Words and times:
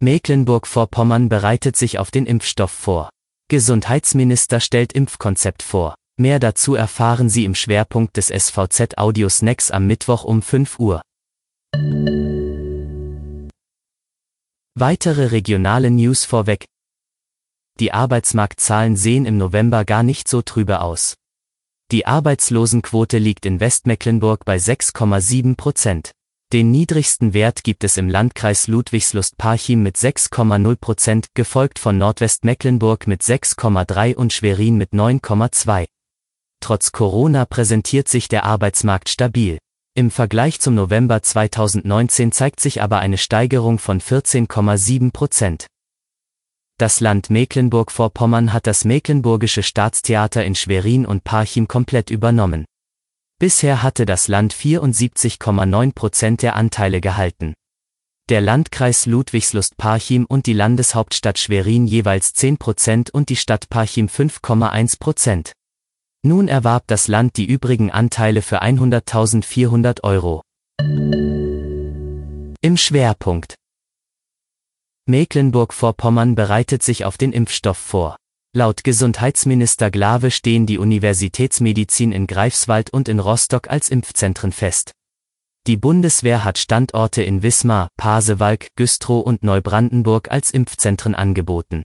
Mecklenburg-Vorpommern 0.00 1.28
bereitet 1.28 1.76
sich 1.76 1.98
auf 1.98 2.10
den 2.10 2.26
Impfstoff 2.26 2.70
vor. 2.70 3.10
Gesundheitsminister 3.48 4.60
stellt 4.60 4.92
Impfkonzept 4.92 5.62
vor. 5.62 5.94
Mehr 6.18 6.38
dazu 6.38 6.74
erfahren 6.74 7.28
Sie 7.28 7.44
im 7.44 7.54
Schwerpunkt 7.54 8.16
des 8.16 8.28
SVZ 8.28 8.96
Audio 8.96 9.28
Snacks 9.28 9.70
am 9.70 9.86
Mittwoch 9.86 10.24
um 10.24 10.42
5 10.42 10.78
Uhr. 10.78 11.02
Weitere 14.74 15.26
regionale 15.26 15.90
News 15.90 16.24
vorweg. 16.24 16.64
Die 17.78 17.92
Arbeitsmarktzahlen 17.92 18.96
sehen 18.96 19.26
im 19.26 19.36
November 19.36 19.84
gar 19.84 20.02
nicht 20.02 20.26
so 20.26 20.40
trübe 20.42 20.80
aus. 20.80 21.14
Die 21.92 22.06
Arbeitslosenquote 22.06 23.18
liegt 23.18 23.46
in 23.46 23.60
Westmecklenburg 23.60 24.44
bei 24.44 24.56
6,7 24.56 25.54
Prozent. 25.54 26.15
Den 26.52 26.70
niedrigsten 26.70 27.34
Wert 27.34 27.64
gibt 27.64 27.82
es 27.82 27.96
im 27.96 28.08
Landkreis 28.08 28.68
Ludwigslust-Parchim 28.68 29.82
mit 29.82 29.96
6,0 29.96 30.76
Prozent, 30.76 31.34
gefolgt 31.34 31.80
von 31.80 31.98
Nordwestmecklenburg 31.98 33.08
mit 33.08 33.22
6,3 33.22 34.14
und 34.14 34.32
Schwerin 34.32 34.76
mit 34.76 34.92
9,2. 34.92 35.86
Trotz 36.60 36.92
Corona 36.92 37.46
präsentiert 37.46 38.06
sich 38.06 38.28
der 38.28 38.44
Arbeitsmarkt 38.44 39.08
stabil. 39.08 39.58
Im 39.96 40.12
Vergleich 40.12 40.60
zum 40.60 40.76
November 40.76 41.20
2019 41.20 42.30
zeigt 42.30 42.60
sich 42.60 42.80
aber 42.80 43.00
eine 43.00 43.18
Steigerung 43.18 43.80
von 43.80 44.00
14,7 44.00 45.10
Prozent. 45.10 45.66
Das 46.78 47.00
Land 47.00 47.28
Mecklenburg-Vorpommern 47.28 48.52
hat 48.52 48.68
das 48.68 48.84
Mecklenburgische 48.84 49.64
Staatstheater 49.64 50.44
in 50.44 50.54
Schwerin 50.54 51.06
und 51.06 51.24
Parchim 51.24 51.66
komplett 51.66 52.10
übernommen. 52.10 52.66
Bisher 53.38 53.82
hatte 53.82 54.06
das 54.06 54.28
Land 54.28 54.54
74,9 54.54 55.92
Prozent 55.94 56.40
der 56.40 56.56
Anteile 56.56 57.02
gehalten. 57.02 57.52
Der 58.30 58.40
Landkreis 58.40 59.04
Ludwigslust-Parchim 59.04 60.24
und 60.24 60.46
die 60.46 60.54
Landeshauptstadt 60.54 61.38
Schwerin 61.38 61.86
jeweils 61.86 62.32
10 62.32 62.56
Prozent 62.56 63.10
und 63.10 63.28
die 63.28 63.36
Stadt 63.36 63.68
Parchim 63.68 64.06
5,1 64.06 64.98
Prozent. 64.98 65.52
Nun 66.22 66.48
erwarb 66.48 66.84
das 66.86 67.08
Land 67.08 67.36
die 67.36 67.44
übrigen 67.44 67.90
Anteile 67.90 68.40
für 68.40 68.62
100.400 68.62 70.02
Euro. 70.02 70.40
Im 72.62 72.76
Schwerpunkt. 72.78 73.54
Mecklenburg-Vorpommern 75.04 76.34
bereitet 76.34 76.82
sich 76.82 77.04
auf 77.04 77.18
den 77.18 77.32
Impfstoff 77.32 77.78
vor. 77.78 78.16
Laut 78.56 78.84
Gesundheitsminister 78.84 79.90
Glawe 79.90 80.30
stehen 80.30 80.64
die 80.64 80.78
Universitätsmedizin 80.78 82.10
in 82.10 82.26
Greifswald 82.26 82.88
und 82.88 83.06
in 83.06 83.20
Rostock 83.20 83.68
als 83.68 83.90
Impfzentren 83.90 84.50
fest. 84.50 84.92
Die 85.66 85.76
Bundeswehr 85.76 86.42
hat 86.42 86.56
Standorte 86.56 87.22
in 87.22 87.42
Wismar, 87.42 87.90
Pasewalk, 87.98 88.68
Güstrow 88.74 89.22
und 89.26 89.42
Neubrandenburg 89.42 90.30
als 90.30 90.52
Impfzentren 90.52 91.14
angeboten. 91.14 91.82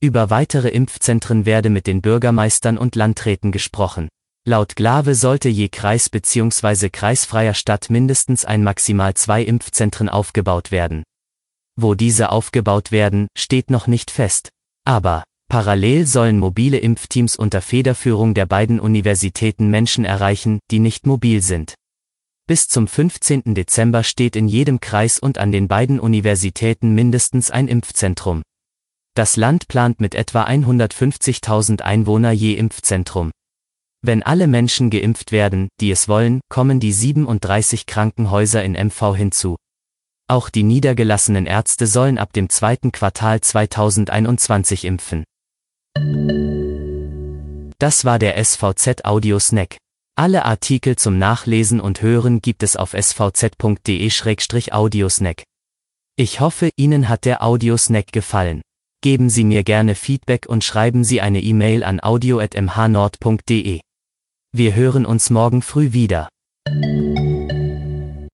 Über 0.00 0.28
weitere 0.28 0.70
Impfzentren 0.70 1.46
werde 1.46 1.70
mit 1.70 1.86
den 1.86 2.02
Bürgermeistern 2.02 2.78
und 2.78 2.96
Landräten 2.96 3.52
gesprochen. 3.52 4.08
Laut 4.44 4.74
Glawe 4.74 5.14
sollte 5.14 5.50
je 5.50 5.68
Kreis 5.68 6.10
bzw. 6.10 6.90
kreisfreier 6.90 7.54
Stadt 7.54 7.90
mindestens 7.90 8.44
ein 8.44 8.64
maximal 8.64 9.14
zwei 9.14 9.44
Impfzentren 9.44 10.08
aufgebaut 10.08 10.72
werden. 10.72 11.04
Wo 11.76 11.94
diese 11.94 12.32
aufgebaut 12.32 12.90
werden, 12.90 13.28
steht 13.38 13.70
noch 13.70 13.86
nicht 13.86 14.10
fest. 14.10 14.48
Aber, 14.84 15.22
Parallel 15.52 16.06
sollen 16.06 16.38
mobile 16.38 16.78
Impfteams 16.78 17.36
unter 17.36 17.60
Federführung 17.60 18.32
der 18.32 18.46
beiden 18.46 18.80
Universitäten 18.80 19.68
Menschen 19.68 20.06
erreichen, 20.06 20.60
die 20.70 20.78
nicht 20.78 21.06
mobil 21.06 21.42
sind. 21.42 21.74
Bis 22.46 22.68
zum 22.68 22.88
15. 22.88 23.54
Dezember 23.54 24.02
steht 24.02 24.34
in 24.34 24.48
jedem 24.48 24.80
Kreis 24.80 25.18
und 25.18 25.36
an 25.36 25.52
den 25.52 25.68
beiden 25.68 26.00
Universitäten 26.00 26.94
mindestens 26.94 27.50
ein 27.50 27.68
Impfzentrum. 27.68 28.40
Das 29.14 29.36
Land 29.36 29.68
plant 29.68 30.00
mit 30.00 30.14
etwa 30.14 30.44
150.000 30.44 31.82
Einwohner 31.82 32.30
je 32.30 32.54
Impfzentrum. 32.54 33.30
Wenn 34.00 34.22
alle 34.22 34.46
Menschen 34.46 34.88
geimpft 34.88 35.32
werden, 35.32 35.68
die 35.80 35.90
es 35.90 36.08
wollen, 36.08 36.40
kommen 36.48 36.80
die 36.80 36.92
37 36.94 37.84
Krankenhäuser 37.84 38.64
in 38.64 38.72
MV 38.72 39.14
hinzu. 39.16 39.56
Auch 40.28 40.48
die 40.48 40.62
niedergelassenen 40.62 41.44
Ärzte 41.44 41.86
sollen 41.86 42.16
ab 42.16 42.32
dem 42.32 42.48
zweiten 42.48 42.90
Quartal 42.90 43.42
2021 43.42 44.86
impfen. 44.86 45.24
Das 47.82 48.04
war 48.04 48.20
der 48.20 48.44
SVZ 48.44 49.04
Audio 49.04 49.40
Snack. 49.40 49.78
Alle 50.14 50.44
Artikel 50.44 50.94
zum 50.94 51.18
Nachlesen 51.18 51.80
und 51.80 52.00
Hören 52.00 52.40
gibt 52.40 52.62
es 52.62 52.76
auf 52.76 52.92
svz.de-audiosnack. 52.92 55.42
Ich 56.14 56.38
hoffe, 56.38 56.70
Ihnen 56.76 57.08
hat 57.08 57.24
der 57.24 57.42
Audiosnack 57.42 58.12
gefallen. 58.12 58.62
Geben 59.02 59.30
Sie 59.30 59.42
mir 59.42 59.64
gerne 59.64 59.96
Feedback 59.96 60.46
und 60.46 60.62
schreiben 60.62 61.02
Sie 61.02 61.20
eine 61.20 61.40
E-Mail 61.40 61.82
an 61.82 61.98
audio.mhnord.de. 62.00 63.80
Wir 64.52 64.74
hören 64.76 65.04
uns 65.04 65.30
morgen 65.30 65.60
früh 65.60 65.92
wieder. 65.92 66.28